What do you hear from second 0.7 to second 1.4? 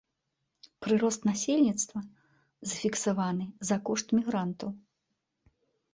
Прырост